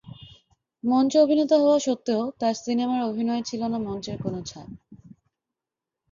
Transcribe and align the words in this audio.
মঞ্চ 0.83 1.11
অভিনেতা 1.17 1.55
হওয়া 1.59 1.79
সত্ত্বেও 1.79 2.23
তার 2.39 2.55
সিনেমার 2.55 3.01
অভিনয়ে 3.03 3.43
ছিল 3.43 3.61
না 3.67 3.77
মঞ্চের 3.79 4.17
কোনো 4.23 4.39
ছাপ। 4.41 4.67